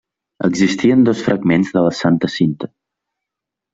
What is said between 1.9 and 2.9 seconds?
Santa Cinta.